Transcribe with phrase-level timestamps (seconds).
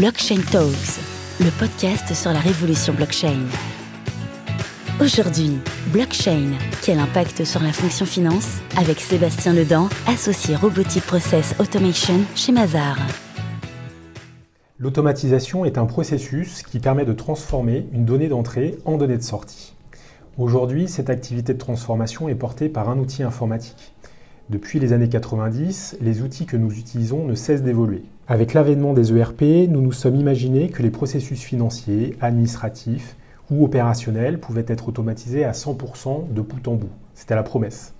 [0.00, 0.98] Blockchain Talks,
[1.40, 3.36] le podcast sur la révolution blockchain.
[4.98, 5.58] Aujourd'hui,
[5.92, 8.62] blockchain, quel impact sur la fonction finance?
[8.78, 12.96] Avec Sébastien Ledan, associé Robotic Process Automation chez Mazar.
[14.78, 19.74] L'automatisation est un processus qui permet de transformer une donnée d'entrée en donnée de sortie.
[20.38, 23.92] Aujourd'hui, cette activité de transformation est portée par un outil informatique.
[24.48, 28.04] Depuis les années 90, les outils que nous utilisons ne cessent d'évoluer.
[28.30, 33.16] Avec l'avènement des ERP, nous nous sommes imaginés que les processus financiers, administratifs
[33.50, 36.92] ou opérationnels pouvaient être automatisés à 100% de bout en bout.
[37.14, 37.92] C'était la promesse.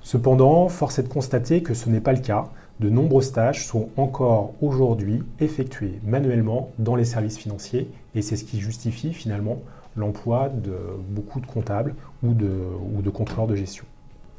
[0.00, 2.46] Cependant, force est de constater que ce n'est pas le cas.
[2.80, 8.44] De nombreuses tâches sont encore aujourd'hui effectuées manuellement dans les services financiers et c'est ce
[8.44, 9.58] qui justifie finalement
[9.96, 10.72] l'emploi de
[11.10, 12.50] beaucoup de comptables ou de,
[12.96, 13.84] ou de contrôleurs de gestion.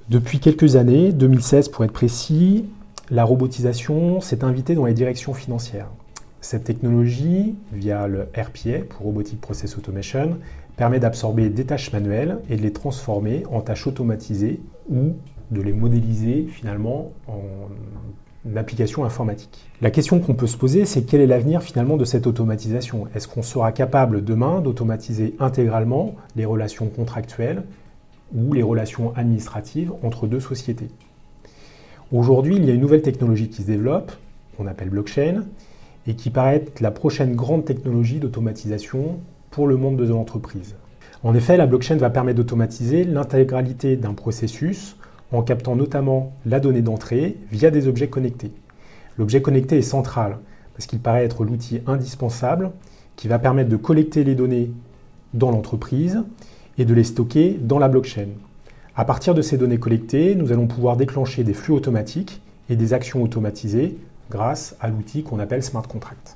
[0.09, 2.65] Depuis quelques années, 2016 pour être précis,
[3.11, 5.89] la robotisation s'est invitée dans les directions financières.
[6.41, 10.37] Cette technologie, via le RPA pour Robotic Process Automation,
[10.77, 15.15] permet d'absorber des tâches manuelles et de les transformer en tâches automatisées ou
[15.51, 19.65] de les modéliser finalement en application informatique.
[19.81, 23.07] La question qu'on peut se poser, c'est quel est l'avenir finalement de cette automatisation?
[23.15, 27.63] Est-ce qu'on sera capable demain d'automatiser intégralement les relations contractuelles
[28.33, 30.89] ou les relations administratives entre deux sociétés?
[32.11, 34.11] Aujourd'hui, il y a une nouvelle technologie qui se développe,
[34.57, 35.43] qu'on appelle blockchain,
[36.07, 39.19] et qui paraît être la prochaine grande technologie d'automatisation
[39.51, 40.73] pour le monde de l'entreprise.
[41.21, 44.95] En effet, la blockchain va permettre d'automatiser l'intégralité d'un processus
[45.31, 48.53] en captant notamment la donnée d'entrée via des objets connectés.
[49.19, 50.39] L'objet connecté est central
[50.73, 52.71] parce qu'il paraît être l'outil indispensable
[53.17, 54.71] qui va permettre de collecter les données
[55.35, 56.23] dans l'entreprise
[56.79, 58.29] et de les stocker dans la blockchain.
[58.99, 62.93] À partir de ces données collectées, nous allons pouvoir déclencher des flux automatiques et des
[62.93, 63.97] actions automatisées
[64.29, 66.35] grâce à l'outil qu'on appelle smart contract.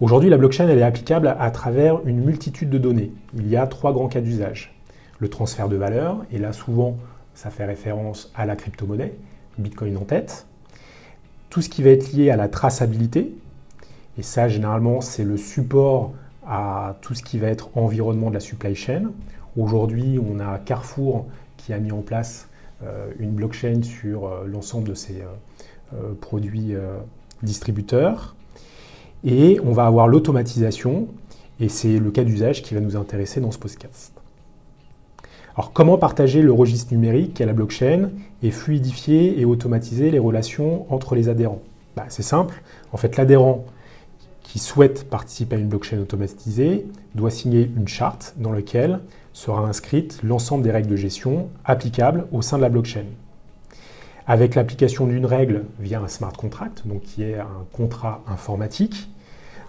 [0.00, 3.12] Aujourd'hui, la blockchain elle est applicable à travers une multitude de données.
[3.36, 4.74] Il y a trois grands cas d'usage.
[5.20, 6.96] Le transfert de valeur, et là souvent
[7.32, 9.14] ça fait référence à la crypto-monnaie,
[9.58, 10.46] Bitcoin en tête.
[11.48, 13.36] Tout ce qui va être lié à la traçabilité,
[14.18, 16.12] et ça généralement c'est le support
[16.44, 19.12] à tout ce qui va être environnement de la supply chain.
[19.56, 21.26] Aujourd'hui, on a Carrefour
[21.64, 22.48] qui a mis en place
[22.84, 25.22] euh, une blockchain sur euh, l'ensemble de ses
[25.94, 26.74] euh, produits
[27.42, 28.34] distributeurs.
[29.24, 31.08] Et on va avoir l'automatisation,
[31.60, 34.12] et c'est le cas d'usage qui va nous intéresser dans ce podcast.
[35.56, 38.10] Alors comment partager le registre numérique à la blockchain
[38.42, 41.62] et fluidifier et automatiser les relations entre les adhérents?
[41.96, 42.60] Bah, C'est simple,
[42.92, 43.64] en fait l'adhérent
[44.44, 49.00] qui souhaite participer à une blockchain automatisée doit signer une charte dans laquelle
[49.32, 53.06] sera inscrite l'ensemble des règles de gestion applicables au sein de la blockchain.
[54.26, 59.08] Avec l'application d'une règle via un smart contract, donc qui est un contrat informatique,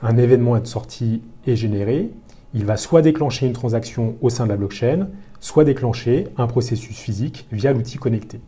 [0.03, 2.11] un événement de sortie est généré,
[2.53, 5.07] il va soit déclencher une transaction au sein de la blockchain,
[5.39, 8.39] soit déclencher un processus physique via l'outil connecté.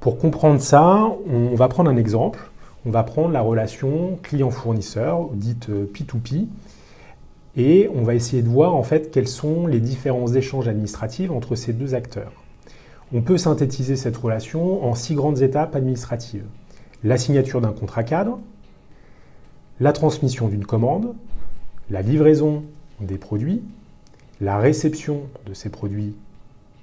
[0.00, 2.50] Pour comprendre ça, on va prendre un exemple.
[2.84, 6.48] On va prendre la relation client-fournisseur, dite P2P,
[7.56, 11.54] et on va essayer de voir en fait quels sont les différents échanges administratifs entre
[11.54, 12.32] ces deux acteurs.
[13.12, 16.46] On peut synthétiser cette relation en six grandes étapes administratives.
[17.04, 18.40] La signature d'un contrat cadre,
[19.80, 21.14] la transmission d'une commande,
[21.90, 22.64] la livraison
[23.00, 23.62] des produits,
[24.40, 26.14] la réception de ces produits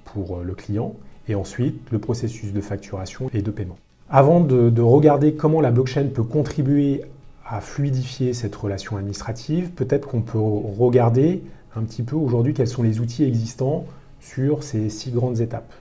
[0.04, 0.94] pour le client
[1.28, 3.76] et ensuite le processus de facturation et de paiement.
[4.12, 7.04] Avant de, de regarder comment la blockchain peut contribuer
[7.46, 11.42] à fluidifier cette relation administrative, peut-être qu'on peut regarder
[11.76, 13.86] un petit peu aujourd'hui quels sont les outils existants
[14.20, 15.72] sur ces six grandes étapes.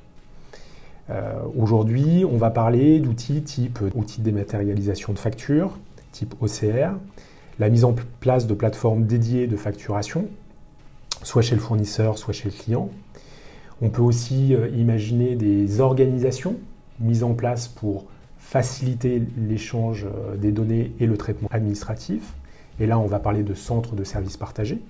[1.09, 5.77] Euh, aujourd'hui, on va parler d'outils type outils de dématérialisation de factures,
[6.11, 6.93] type OCR,
[7.57, 10.27] la mise en place de plateformes dédiées de facturation,
[11.23, 12.89] soit chez le fournisseur, soit chez le client.
[13.81, 16.57] On peut aussi euh, imaginer des organisations
[16.99, 18.05] mises en place pour
[18.39, 22.33] faciliter l'échange euh, des données et le traitement administratif.
[22.79, 24.81] Et là, on va parler de centres de services partagés.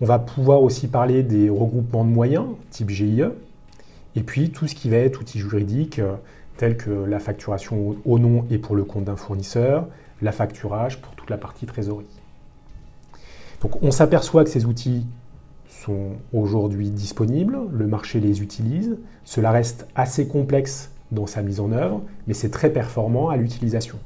[0.00, 3.24] On va pouvoir aussi parler des regroupements de moyens, type GIE,
[4.14, 6.16] et puis tout ce qui va être outils juridiques, euh,
[6.56, 9.86] tels que la facturation au nom et pour le compte d'un fournisseur,
[10.22, 12.06] la facturage pour toute la partie trésorerie.
[13.60, 15.06] Donc on s'aperçoit que ces outils
[15.68, 21.72] sont aujourd'hui disponibles, le marché les utilise, cela reste assez complexe dans sa mise en
[21.72, 23.98] œuvre, mais c'est très performant à l'utilisation.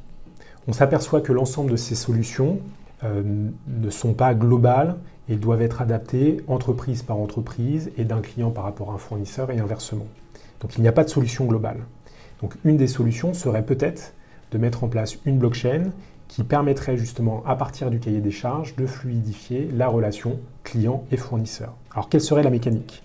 [0.68, 2.60] On s'aperçoit que l'ensemble de ces solutions
[3.04, 3.22] euh,
[3.66, 4.96] ne sont pas globales
[5.28, 9.50] et doivent être adaptées entreprise par entreprise et d'un client par rapport à un fournisseur
[9.50, 10.06] et inversement.
[10.60, 11.78] Donc il n'y a pas de solution globale.
[12.42, 14.12] Donc une des solutions serait peut-être
[14.50, 15.92] de mettre en place une blockchain
[16.30, 21.16] qui permettrait justement, à partir du cahier des charges, de fluidifier la relation client et
[21.16, 21.74] fournisseur.
[21.92, 23.02] Alors, quelle serait la mécanique?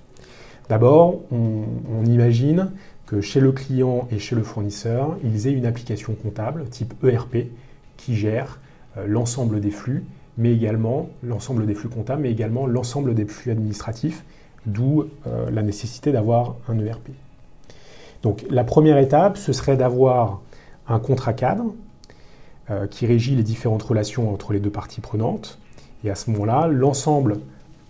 [0.69, 2.71] D'abord, on, imagine
[3.05, 7.47] que chez le client et chez le fournisseur, ils aient une application comptable type ERP
[7.97, 8.59] qui gère
[8.97, 10.05] euh, l'ensemble des flux,
[10.37, 14.23] mais également l'ensemble des flux comptables, mais également l'ensemble des flux administratifs,
[14.65, 17.09] d'où euh, la nécessité d'avoir un ERP.
[18.23, 20.41] Donc la première étape, ce serait d'avoir
[20.87, 21.73] un contrat cadre
[22.71, 25.59] euh, qui régit les différentes relations entre les deux parties prenantes.
[26.03, 27.37] Et à ce moment-là, l'ensemble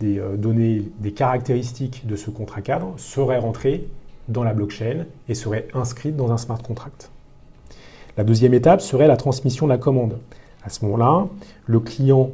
[0.02, 3.88] des données, des caractéristiques de ce contrat cadre seraient rentrées
[4.28, 7.12] dans la blockchain et seraient inscrites dans un smart contract.
[8.18, 10.20] La deuxième étape serait la transmission de la commande.
[10.64, 11.28] À ce moment-là,
[11.66, 12.32] le client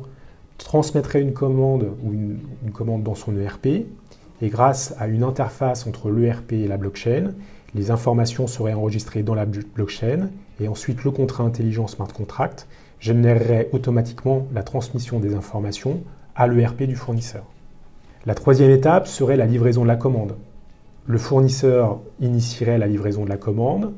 [0.57, 5.87] transmettrait une commande ou une, une, commande dans son ERP et grâce à une interface
[5.87, 7.33] entre l'ERP et la blockchain,
[7.73, 10.29] les informations seraient enregistrées dans la blockchain
[10.59, 12.67] et ensuite le contrat intelligent smart contract
[12.99, 16.01] générerait automatiquement la transmission des informations
[16.35, 17.43] à l'ERP du fournisseur.
[18.25, 20.35] La troisième étape serait la livraison de la commande.
[21.07, 23.93] Le fournisseur initierait la livraison de la commande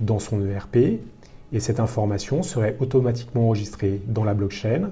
[0.00, 0.76] dans son ERP
[1.52, 4.90] et cette information serait automatiquement enregistrée dans la blockchain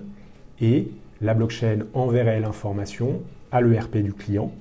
[0.60, 0.88] et
[1.22, 4.52] la blockchain enverrait l'information à l'ERP du client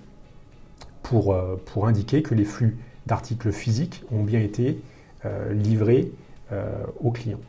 [1.01, 4.79] pour, euh, pour indiquer que les flux d'articles physiques ont bien été
[5.25, 6.11] euh, livrés
[6.53, 6.71] euh,
[7.01, 7.39] au client.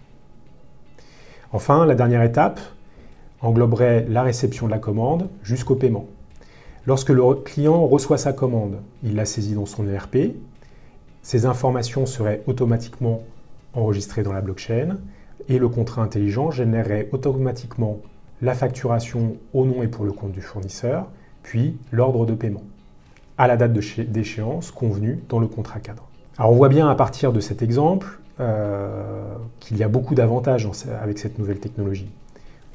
[1.52, 2.60] Enfin, la dernière étape
[3.40, 6.06] engloberait la réception de la commande jusqu'au paiement.
[6.86, 10.34] Lorsque le client reçoit sa commande, il la saisit dans son ERP,
[11.22, 13.22] ces informations seraient automatiquement
[13.72, 14.98] enregistrées dans la blockchain
[15.48, 18.00] et le contrat intelligent générerait automatiquement
[18.42, 21.06] la facturation au nom et pour le compte du fournisseur,
[21.42, 22.62] puis l'ordre de paiement
[23.38, 26.06] à la date d'échéance convenue dans le contrat cadre.
[26.38, 30.68] Alors on voit bien à partir de cet exemple euh, qu'il y a beaucoup d'avantages
[31.02, 32.10] avec cette nouvelle technologie.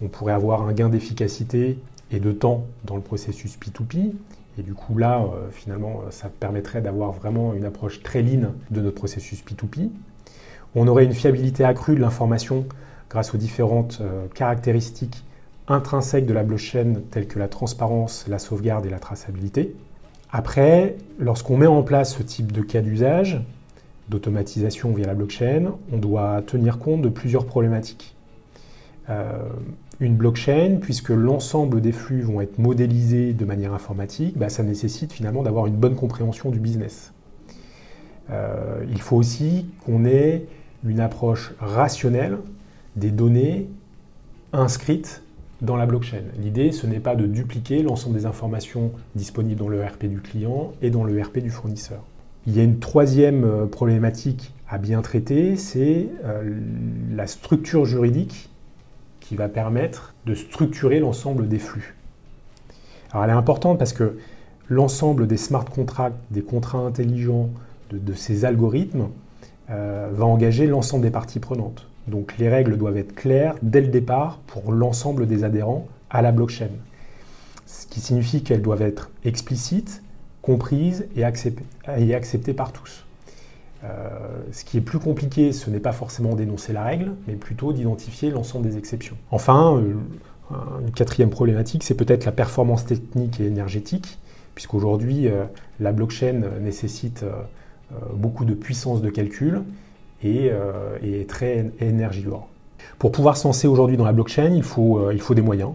[0.01, 1.77] On pourrait avoir un gain d'efficacité
[2.11, 4.13] et de temps dans le processus P2P,
[4.57, 8.81] et du coup là, euh, finalement, ça permettrait d'avoir vraiment une approche très lean de
[8.81, 9.89] notre processus P2P.
[10.75, 12.65] On aurait une fiabilité accrue de l'information
[13.09, 15.23] grâce aux différentes euh, caractéristiques
[15.67, 19.75] intrinsèques de la blockchain telles que la transparence, la sauvegarde et la traçabilité.
[20.31, 23.41] Après, lorsqu'on met en place ce type de cas d'usage,
[24.09, 28.15] d'automatisation via la blockchain, on doit tenir compte de plusieurs problématiques.
[29.09, 29.39] Euh,
[29.99, 35.11] une blockchain, puisque l'ensemble des flux vont être modélisés de manière informatique, bah, ça nécessite
[35.11, 37.11] finalement d'avoir une bonne compréhension du business.
[38.29, 40.45] Euh, il faut aussi qu'on ait
[40.85, 42.37] une approche rationnelle
[42.95, 43.67] des données
[44.53, 45.21] inscrites
[45.61, 46.23] dans la blockchain.
[46.41, 50.71] L'idée, ce n'est pas de dupliquer l'ensemble des informations disponibles dans le RP du client
[50.81, 52.03] et dans le RP du fournisseur.
[52.47, 56.09] Il y a une troisième euh, problématique à bien traiter, c'est
[57.11, 58.49] la structure juridique
[59.29, 61.93] qui va permettre de structurer l'ensemble des flux.
[63.11, 64.17] Alors elle est importante parce que
[64.69, 67.51] l'ensemble des smart contracts, des contrats intelligents,
[67.91, 69.09] de, ces algorithmes,
[69.69, 71.85] euh, va engager l'ensemble des parties prenantes.
[72.07, 76.31] Donc les règles doivent être claires dès le départ pour l'ensemble des adhérents à la
[76.31, 76.71] blockchain.
[77.67, 80.01] Ce qui signifie qu'elles doivent être explicites,
[80.41, 83.05] comprises et, acceptées, par tous.
[83.83, 84.09] Euh,
[84.51, 88.29] ce qui est plus compliqué, ce n'est pas forcément d'énoncer la règle, mais plutôt d'identifier
[88.29, 89.15] l'ensemble des exceptions.
[89.31, 94.19] Enfin, euh, une quatrième problématique, c'est peut-être la performance technique et énergétique,
[94.55, 95.45] puisqu'aujourd'hui, euh,
[95.79, 97.23] la blockchain nécessite
[98.13, 99.61] beaucoup de puissance de calcul,
[100.21, 100.51] et,
[101.27, 102.49] très énergivore.
[102.99, 105.71] Pour pouvoir se lancer aujourd'hui dans la blockchain, il faut, il faut des moyens.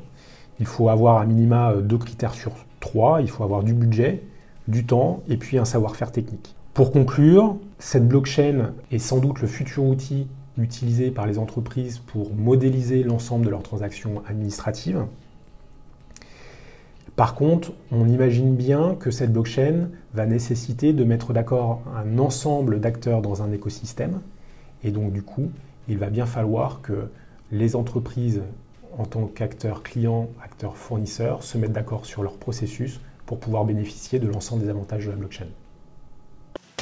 [0.61, 3.21] Il faut avoir à minima deux critères sur trois.
[3.21, 4.23] Il faut avoir du budget,
[4.69, 6.55] du temps et puis un savoir-faire technique.
[6.75, 10.27] Pour conclure, cette blockchain est sans doute le futur outil
[10.59, 15.05] utilisé par les entreprises pour modéliser l'ensemble de leurs transactions administratives.
[17.17, 22.81] Par contre, on imagine bien que cette blockchain va nécessiter de mettre d'accord un ensemble
[22.81, 24.21] d'acteurs dans un écosystème
[24.83, 25.51] et donc du coup,
[25.89, 27.09] il va bien falloir que
[27.53, 28.43] les entreprises,
[28.99, 34.19] en tant qu'acteurs clients, acteurs fournisseurs, se mettent d'accord sur leur processus pour pouvoir bénéficier
[34.19, 35.47] de l'ensemble des avantages de la blockchain.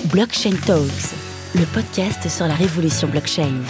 [0.01, 1.15] Blockchain Talks,
[1.55, 3.61] le podcast sur la révolution blockchain.